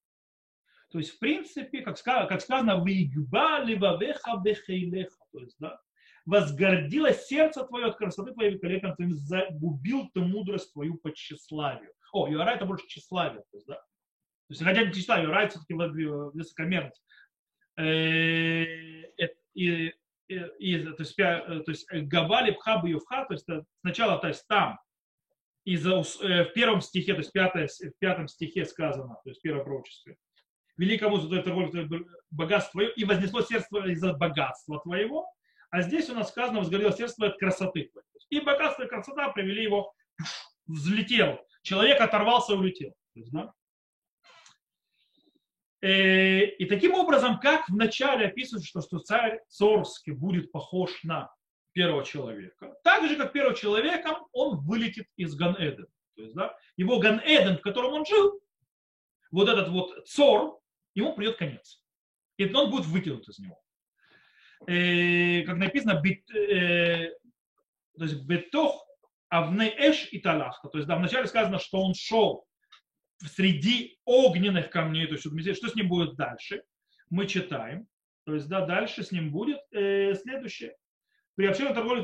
[0.91, 5.81] То есть, в принципе, как сказано, как сказано «Вигба ливавеха бехейлеха», то есть, да,
[6.25, 11.93] возгордилось сердце твое от красоты твоей великолепия, ты загубил ты мудрость твою по тщеславию.
[12.13, 13.77] О, Юара это больше тщеславие, то есть, да.
[13.77, 17.03] То есть, хотя не тщеславие, Юара все-таки высокомерность.
[17.79, 18.65] Э,
[19.55, 19.93] и,
[20.29, 23.47] и, то есть, то есть Гавали, Пхаба, Ювха, то есть
[23.81, 24.79] сначала то есть, там,
[25.65, 29.43] из, э, в первом стихе, то есть пятое, в пятом стихе сказано, то есть в
[29.43, 30.17] первом пророчестве,
[30.77, 35.27] великому за торговлю богатство твое, и вознесло сердце из-за богатства твоего,
[35.71, 38.07] а здесь у нас сказано, возгорело сердце от красоты твоей.
[38.31, 39.93] И богатство и красота привели его,
[40.67, 41.41] взлетел.
[41.63, 42.91] Человек оторвался и улетел.
[43.15, 43.53] То есть, да?
[45.83, 51.35] Э, и таким образом, как вначале описывается, что, что царь Цорский будет похож на
[51.73, 55.89] первого человека, так же, как первым человеком, он вылетит из Ган-Эден.
[56.15, 58.41] То есть, да, его Ган-Эден, в котором он жил,
[59.33, 60.61] вот этот вот Цор,
[60.95, 61.83] ему придет конец.
[62.37, 63.61] И он будет выкинут из него.
[64.69, 67.11] И, э, как написано, бит, э,
[67.99, 68.87] то есть бетох
[69.29, 70.69] авне эш и талахта.
[70.69, 72.47] То есть да, вначале сказано, что он шел
[73.29, 76.63] среди огненных камней, то есть что с ним будет дальше,
[77.11, 77.87] мы читаем.
[78.25, 80.77] То есть, да, дальше с ним будет э, следующее.
[81.35, 82.03] При общении торговли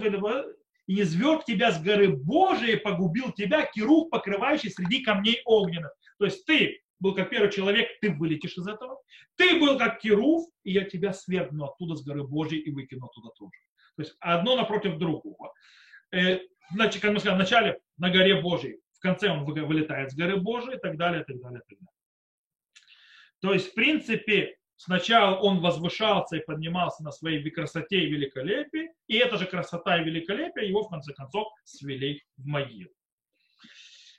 [0.86, 5.92] и изверг тебя с горы Божией, погубил тебя, кирух, покрывающий среди камней огненных.
[6.18, 9.00] То есть ты был как первый человек, ты вылетишь из этого.
[9.36, 13.28] Ты был как Кирув, и я тебя свергну оттуда с горы Божьей и выкину оттуда
[13.36, 13.58] тоже.
[13.96, 15.52] То есть одно напротив другого.
[16.10, 16.38] Э,
[16.72, 20.76] значит, как мы сказали, вначале на горе Божьей, в конце он вылетает с горы Божией
[20.76, 21.92] и так далее, и так далее, и так далее.
[23.40, 29.16] То есть, в принципе, сначала он возвышался и поднимался на своей красоте и великолепии, и
[29.16, 32.90] эта же красота и великолепие его, в конце концов, свели в могилу.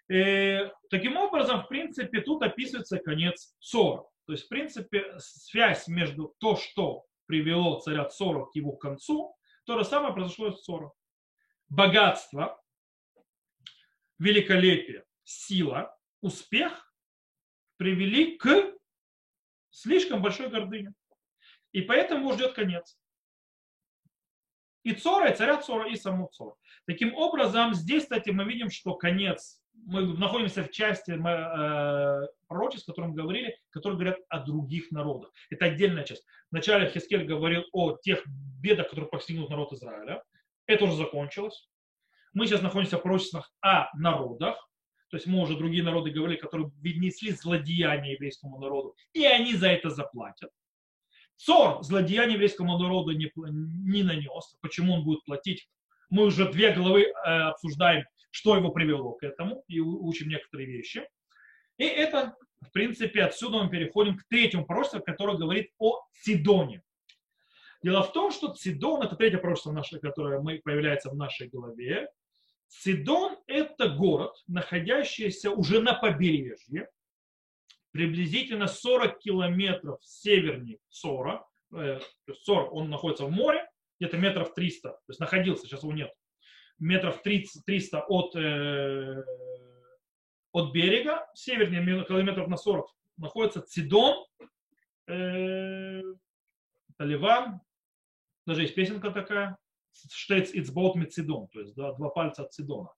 [0.09, 4.05] Э, таким образом, в принципе, тут описывается конец ссора.
[4.25, 9.77] То есть, в принципе, связь между то, что привело царя Цора к его концу, то
[9.77, 10.91] же самое произошло и с Цором.
[11.67, 12.59] Богатство,
[14.19, 16.93] великолепие, сила, успех
[17.77, 18.73] привели к
[19.71, 20.93] слишком большой гордыне.
[21.71, 22.97] И поэтому ждет конец.
[24.83, 26.55] И Цора, и царя Цора, и саму Цора.
[26.85, 32.91] Таким образом, здесь, кстати, мы видим, что конец, мы находимся в части э, пророчеств, о
[32.91, 35.31] котором говорили, которые говорят о других народах.
[35.49, 36.25] Это отдельная часть.
[36.51, 38.23] Вначале Хискель говорил о тех
[38.61, 40.23] бедах, которые постигнут народ Израиля.
[40.65, 41.68] Это уже закончилось.
[42.33, 44.69] Мы сейчас находимся в пророчествах о народах.
[45.09, 49.69] То есть мы уже другие народы говорили, которые внесли злодеяние еврейскому народу, и они за
[49.69, 50.51] это заплатят.
[51.35, 54.57] Цор злодеяние еврейскому народу не, не нанес.
[54.61, 55.67] Почему он будет платить?
[56.09, 61.07] Мы уже две главы э, обсуждаем, что его привело к этому, и учим некоторые вещи.
[61.77, 66.83] И это, в принципе, отсюда мы переходим к третьему пророчеству, которое говорит о Сидоне.
[67.81, 72.09] Дело в том, что Сидон, это третье пророчество, которое появляется в нашей голове.
[72.69, 76.87] Сидон– это город, находящийся уже на побережье,
[77.91, 81.45] приблизительно 40 километров севернее Сора.
[81.75, 81.99] Э,
[82.43, 83.67] Сор, он находится в море,
[83.99, 86.13] где-то метров 300, то есть находился, сейчас его нет,
[86.77, 89.23] метров 30, 300 от, э,
[90.51, 94.25] от берега, севернее километров на 40 находится Цидон,
[95.07, 96.01] э,
[96.99, 97.61] Ливан,
[98.45, 99.57] даже есть песенка такая,
[100.11, 102.89] Штейц Ицбаут Мецидон, то есть да, два пальца от Цидона.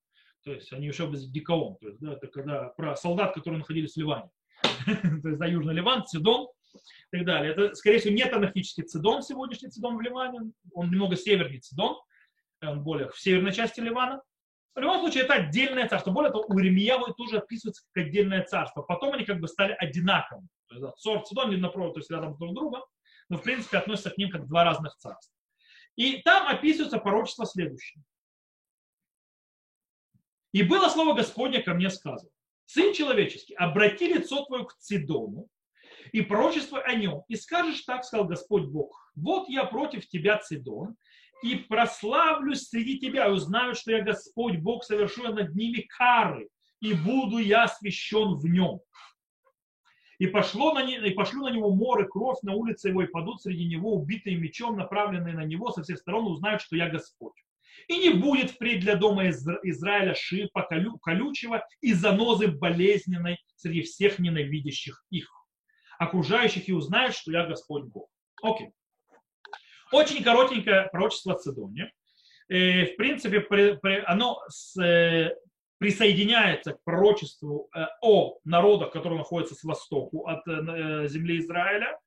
[0.44, 3.94] То есть они еще без дикаон, то есть да, это когда про солдат, которые находились
[3.94, 4.30] в Ливане.
[4.86, 6.48] то есть да, Южный Ливан, Цидон
[7.12, 7.52] и так далее.
[7.52, 11.98] Это, скорее всего, не танахический Цидон, сегодняшний Цидон в Ливане, он немного севернее Цидон,
[12.62, 14.22] он более в северной части Ливана.
[14.74, 16.12] В любом случае, это отдельное царство.
[16.12, 18.82] Более того, у Иеремьявы тоже описывается как отдельное царство.
[18.82, 20.48] Потом они как бы стали одинаковыми.
[20.68, 22.82] То есть, да, Сор, Цидон напротив, то есть рядом друг с другом,
[23.28, 25.36] но в принципе относятся к ним как два разных царства.
[26.02, 28.04] И там описывается пророчество следующее.
[30.52, 32.32] И было слово Господне ко мне сказано.
[32.66, 35.48] Сын человеческий, обрати лицо твое к Цидону
[36.12, 37.22] и пророчество о нем.
[37.28, 40.96] И скажешь так, сказал Господь Бог, вот я против тебя, Цидон,
[41.44, 46.50] и прославлюсь среди тебя, и узнаю, что я Господь Бог, совершу я над ними кары,
[46.80, 48.80] и буду я освящен в нем.
[50.22, 53.42] И, пошло на не, и пошлю на него море, кровь на улице его, и падут
[53.42, 57.34] среди него, убитые мечом, направленные на него со всех сторон, узнают, что я Господь.
[57.88, 64.20] И не будет впредь для дома Израиля шипа колю, колючего и занозы болезненной среди всех
[64.20, 65.28] ненавидящих их.
[65.98, 68.08] Окружающих и узнают, что я Господь Бог.
[68.44, 68.70] Окей.
[69.92, 71.92] Очень коротенькое пророчество Цидоне.
[72.48, 73.44] Э, в принципе,
[74.06, 74.40] оно
[74.80, 75.32] э,
[75.82, 80.46] присоединяется к пророчеству э, о народах, которые находятся с востоку от
[81.10, 81.98] земли Израиля.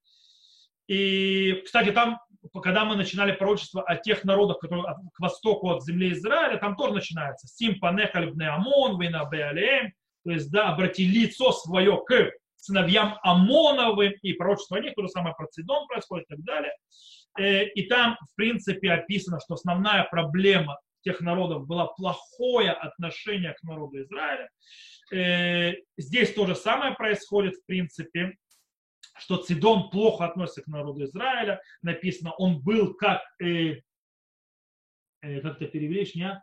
[0.87, 2.21] И, кстати, там
[2.63, 4.85] когда мы начинали пророчество о тех народах, которые
[5.15, 7.49] к востоку от земли Израиля, там тоже начинается.
[7.49, 9.93] Сим панехаль Амон, вейна беалеем,
[10.25, 15.09] то есть, да, обрати лицо свое к сыновьям Амоновым, и пророчество о них, то же
[15.09, 16.73] самое про Цидон происходит и так далее.
[17.39, 23.63] Э, и там, в принципе, описано, что основная проблема тех народов была плохое отношение к
[23.63, 24.49] народу Израиля.
[25.13, 28.37] Э, здесь то же самое происходит, в принципе
[29.17, 31.61] что Цидон плохо относится к народу Израиля.
[31.83, 33.81] Написано, он был как, э,
[35.23, 36.43] э, как это переведешь, не?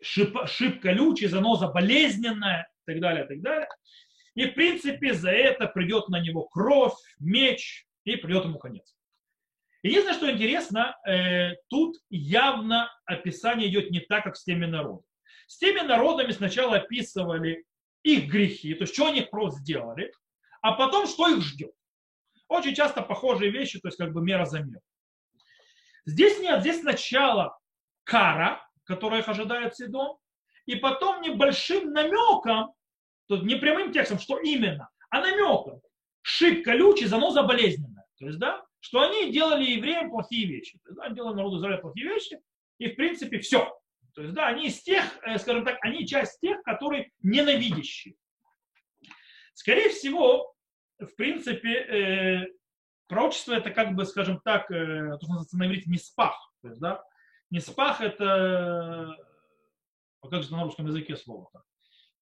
[0.00, 3.68] Шип, шип колючий, заноза болезненная, и так далее, и так далее.
[4.34, 8.94] И, в принципе, за это придет на него кровь, меч, и придет ему конец.
[9.88, 15.06] Единственное, что интересно, э, тут явно описание идет не так, как с теми народами.
[15.46, 17.64] С теми народами сначала описывали
[18.02, 20.12] их грехи, то есть что они просто сделали,
[20.60, 21.72] а потом что их ждет.
[22.48, 24.82] Очень часто похожие вещи, то есть как бы мера за меру.
[26.04, 27.58] Здесь нет, здесь сначала
[28.04, 30.18] кара, которая их ожидает Сидон,
[30.66, 32.74] и потом небольшим намеком,
[33.26, 35.80] тут не прямым текстом, что именно, а намеком,
[36.20, 38.04] шип колючий, заноза болезненная.
[38.18, 40.78] То есть, да, что они делали евреям плохие вещи.
[40.78, 42.40] То есть, да, они делали народу Израиля плохие вещи,
[42.78, 43.78] и в принципе все.
[44.14, 48.14] То есть, да, они из тех, э, скажем так, они часть тех, которые ненавидящие.
[49.54, 50.54] Скорее всего,
[50.98, 52.46] в принципе, э,
[53.06, 56.34] пророчество это как бы, скажем так, э, то, что называется на иврите неспах.
[56.62, 57.04] То есть, да,
[57.50, 59.16] неспах это,
[60.20, 61.62] а как же на русском языке слово-то?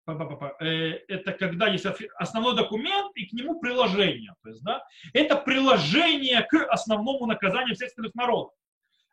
[0.07, 1.87] Э, это когда есть
[2.17, 4.35] основной документ и к нему приложение.
[4.43, 8.53] То есть, да, это приложение к основному наказанию всех остальных народов.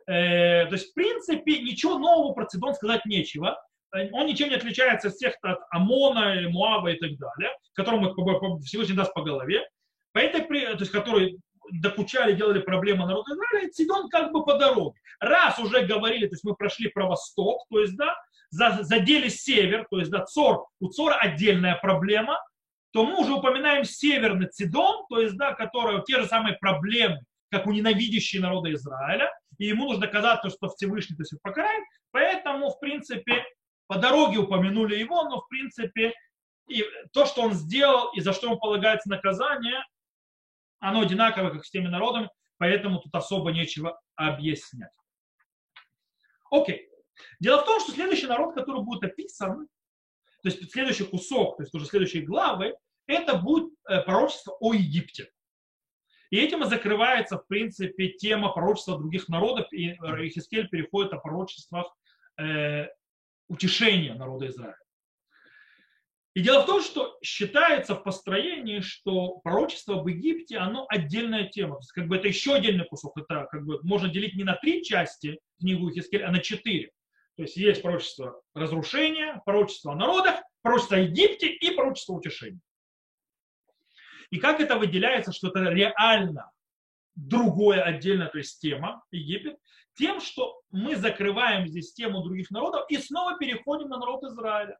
[0.07, 3.61] Э, то есть, в принципе, ничего нового про Цидон сказать нечего.
[3.95, 8.95] Э, он ничем не отличается от всех от Амона, Муава и так далее, которому Всевышний
[8.95, 9.61] даст по голове.
[10.11, 11.37] По этой, то есть, которые
[11.71, 14.99] докучали, делали проблемы народу Израиля, Сидон как бы по дороге.
[15.21, 18.13] Раз уже говорили, то есть мы прошли про восток, то есть, да,
[18.52, 22.38] задели север, то есть, да, Цор, у Цора отдельная проблема,
[22.91, 27.66] то мы уже упоминаем северный Цидон, то есть, да, который те же самые проблемы, как
[27.66, 29.32] у ненавидящей народа Израиля.
[29.58, 33.45] и ему нужно доказать, что Всевышний то есть, покарает, поэтому, в принципе,
[33.88, 36.14] по дороге упомянули его, но, в принципе,
[36.70, 39.84] и то, что он сделал и за что ему полагается наказание,
[40.80, 44.91] оно одинаково, как с теми народами, поэтому тут особо нечего объяснять.
[46.49, 46.90] Окей.
[47.39, 49.67] Дело в том, что следующий народ, который будет описан,
[50.43, 52.76] то есть следующий кусок, то есть уже следующие главы,
[53.07, 55.30] это будет э, пророчество о Египте.
[56.30, 61.93] И этим и закрывается, в принципе, тема пророчества других народов, и Ихискель переходит о пророчествах
[62.39, 62.88] э,
[63.49, 64.78] утешения народа Израиля.
[66.34, 71.76] И дело в том, что считается в построении, что пророчество в Египте, оно отдельная тема.
[71.76, 73.17] То есть, как бы это еще отдельный кусок.
[73.17, 76.91] Это как бы можно делить не на три части книгу Хискель, а на четыре.
[77.41, 82.59] То есть есть пророчество разрушения, пророчество о народах, пророчество о Египте и пророчество утешения.
[84.29, 86.51] И как это выделяется, что это реально
[87.15, 89.57] другое отдельное, то есть тема Египет,
[89.95, 94.77] тем, что мы закрываем здесь тему других народов и снова переходим на народ Израиля.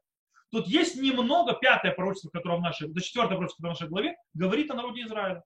[0.52, 4.16] Тут есть немного, пятое пророчество, которое в нашей, до четвертое пророчество, которое в нашей главе,
[4.34, 5.42] говорит о народе Израиля.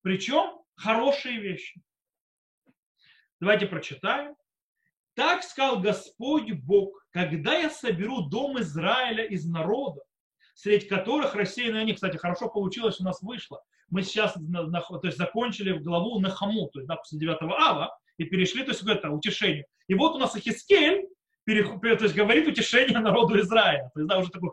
[0.00, 1.82] Причем хорошие вещи.
[3.40, 4.36] Давайте прочитаем.
[5.16, 10.02] Так сказал Господь Бог, когда я соберу дом Израиля из народа,
[10.54, 13.62] среди которых рассеяны они, кстати, хорошо получилось, у нас вышло.
[13.88, 18.62] Мы сейчас то есть, закончили главу Нахаму, то есть да, после 9 ава, и перешли
[18.62, 19.64] то есть, к это утешению.
[19.88, 21.08] И вот у нас Ахискель,
[21.46, 23.90] то есть говорит утешение народу Израиля.
[23.94, 24.50] То есть, да, уже такой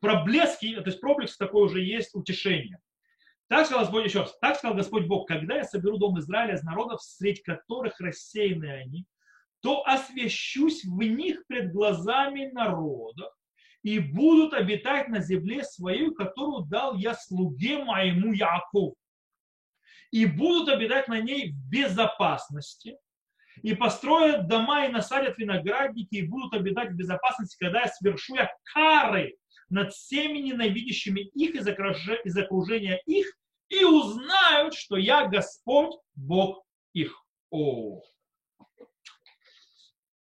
[0.00, 2.78] проблески, то есть проблеск такой уже есть утешение.
[3.48, 6.62] Так сказал Господь, еще раз, так сказал Господь Бог, когда я соберу дом Израиля из
[6.62, 9.04] народов, среди которых рассеяны они,
[9.60, 13.30] то освящусь в них пред глазами народа
[13.82, 18.96] и будут обитать на земле своей, которую дал я слуге моему Якову.
[20.10, 22.96] И будут обитать на ней в безопасности,
[23.62, 28.50] и построят дома и насадят виноградники и будут обитать в безопасности, когда я свершу я
[28.72, 29.36] кары
[29.68, 33.26] над всеми ненавидящими их из окружения их
[33.68, 37.22] и узнают, что я Господь, Бог их.
[37.50, 38.00] О.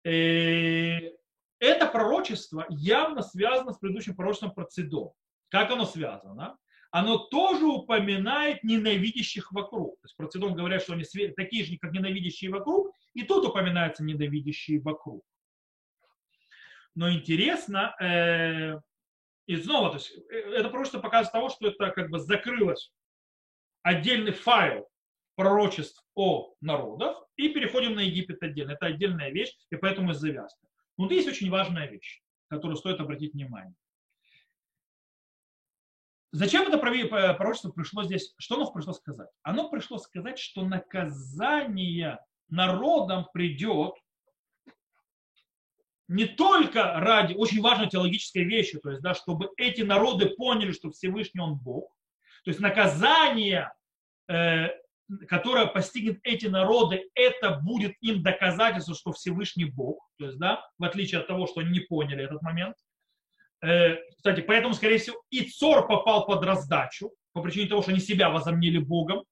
[0.06, 1.12] Э,
[1.58, 5.10] это пророчество явно связано с предыдущим пророчеством про Цидон.
[5.48, 6.58] Как оно связано?
[6.90, 10.00] оно тоже упоминает ненавидящих вокруг.
[10.00, 11.04] То есть про Цидон говорят, что они
[11.36, 15.22] такие же, как ненавидящие вокруг, и тут упоминаются ненавидящие вокруг.
[16.94, 18.80] Но интересно, э,
[19.46, 22.90] и снова, то есть, э, это просто показывает того, что это как бы закрылось
[23.82, 24.88] отдельный файл
[25.36, 28.72] пророчеств о народах, и переходим на Египет отдельно.
[28.72, 30.66] Это отдельная вещь, и поэтому и завязка.
[30.96, 33.74] Но есть очень важная вещь, которую стоит обратить внимание.
[36.32, 38.34] Зачем это пророчество пришло здесь?
[38.38, 39.30] Что оно пришло сказать?
[39.42, 42.18] Оно пришло сказать, что наказание
[42.48, 43.94] народам придет
[46.08, 50.90] не только ради очень важной теологической вещи, то есть, да, чтобы эти народы поняли, что
[50.90, 51.90] Всевышний Он Бог.
[52.44, 53.72] То есть наказание,
[54.28, 54.68] э,
[55.28, 59.98] которое постигнет эти народы, это будет им доказательство, что Всевышний Бог.
[60.18, 62.76] То есть, да, в отличие от того, что они не поняли этот момент.
[63.62, 68.00] Э, кстати, поэтому, скорее всего, и Цор попал под раздачу по причине того, что они
[68.00, 69.24] себя возомнили Богом,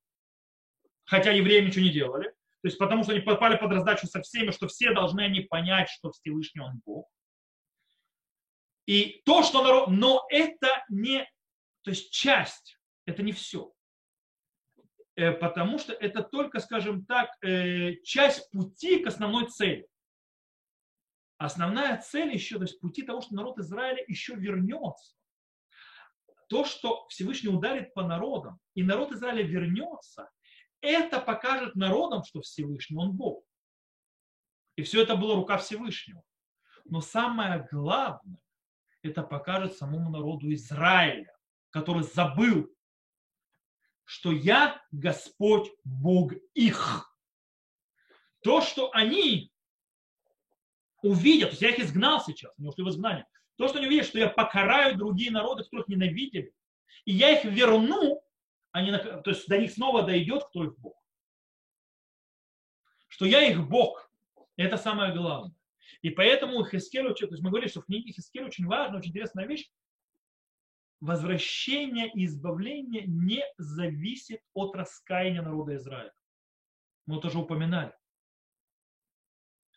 [1.04, 2.28] хотя евреи ничего не делали.
[2.62, 5.90] То есть потому что они попали под раздачу со всеми, что все должны они понять,
[5.90, 7.08] что Всевышний Он Бог.
[8.86, 9.88] И то, что народ...
[9.88, 11.28] Но это не...
[11.82, 13.73] То есть часть, это не все.
[15.16, 19.88] Э, потому что это только, скажем так, э, часть пути к основной цели.
[21.38, 25.14] Основная цель еще, то есть пути того, что народ Израиля еще вернется.
[26.48, 30.30] То, что Всевышний ударит по народам, и народ Израиля вернется,
[30.80, 33.44] это покажет народам, что Всевышний, Он Бог.
[34.76, 36.22] И все это была рука Всевышнего.
[36.84, 38.38] Но самое главное,
[39.02, 41.32] это покажет самому народу Израиля,
[41.70, 42.73] который забыл,
[44.04, 47.10] что я Господь Бог их.
[48.42, 49.50] То, что они
[51.02, 53.26] увидят, то есть я их изгнал сейчас, они ушли в изгнание,
[53.56, 56.52] то, что они увидят, что я покараю другие народы, которых ненавидели,
[57.04, 58.22] и я их верну,
[58.72, 61.00] они, то есть до них снова дойдет, кто их Бог.
[63.08, 64.10] Что я их Бог.
[64.56, 65.54] Это самое главное.
[66.02, 69.46] И поэтому Хискель, то есть мы говорили, что в книге Хискель очень важная, очень интересная
[69.46, 69.70] вещь.
[71.04, 76.14] Возвращение и избавление не зависит от раскаяния народа Израиля.
[77.04, 77.92] Мы это уже упоминали.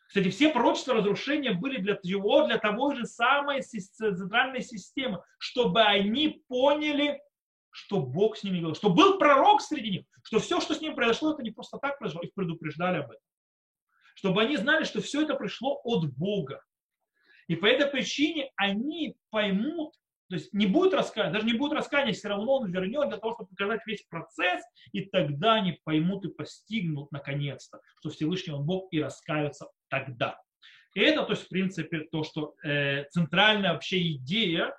[0.06, 6.42] Кстати, все пророчества разрушения были для того, для того же самой центральной системы, чтобы они
[6.48, 7.20] поняли,
[7.72, 10.94] что Бог с ними говорил, что был пророк среди них, что все, что с ним
[10.94, 13.22] произошло, это не просто так произошло, их предупреждали об этом.
[14.14, 16.64] чтобы они знали, что все это пришло от Бога.
[17.48, 19.94] И по этой причине они поймут,
[20.28, 23.34] то есть не будет раскаяния, даже не будет раскаяния, все равно он вернет для того,
[23.34, 24.62] чтобы показать весь процесс,
[24.92, 30.38] и тогда они поймут и постигнут наконец-то, что Всевышний он Бог и раскаются тогда.
[30.94, 34.74] И это, то есть, в принципе, то, что э, центральная вообще идея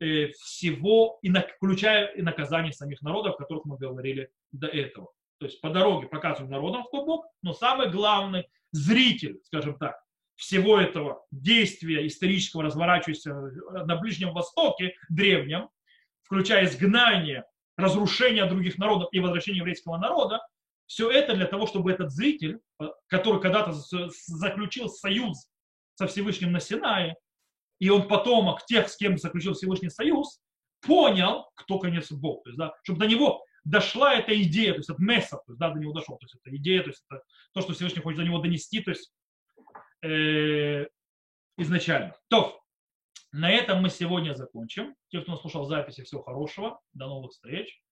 [0.00, 5.10] э, всего, и на, включая и наказание самих народов, о которых мы говорили до этого.
[5.38, 10.03] То есть по дороге показываем народам, кто Бог, но самый главный зритель, скажем так,
[10.36, 13.34] всего этого действия исторического, разворачивающегося
[13.84, 15.68] на Ближнем Востоке, древнем,
[16.22, 17.44] включая изгнание,
[17.76, 20.40] разрушение других народов и возвращение еврейского народа,
[20.86, 22.60] все это для того, чтобы этот зритель,
[23.06, 25.48] который когда-то заключил союз
[25.94, 27.16] со Всевышним на Синае,
[27.78, 30.40] и он потомок тех, с кем заключил Всевышний союз,
[30.80, 32.44] понял, кто конец Бог.
[32.44, 35.58] То есть, да, чтобы до него дошла эта идея, то есть от Месса, то есть,
[35.58, 37.22] да, до него дошел, то есть это идея, то есть это
[37.52, 39.12] то, что Всевышний хочет до него донести, то есть
[40.04, 40.86] э,
[41.58, 42.16] изначально.
[42.28, 42.60] То,
[43.32, 44.94] на этом мы сегодня закончим.
[45.08, 46.80] Те, кто нас слушал записи, всего хорошего.
[46.92, 47.82] До новых встреч.